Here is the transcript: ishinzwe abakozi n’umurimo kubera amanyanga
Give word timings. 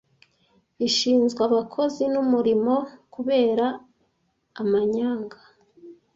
ishinzwe 0.87 1.41
abakozi 1.49 2.03
n’umurimo 2.13 2.75
kubera 3.13 3.65
amanyanga 4.61 5.37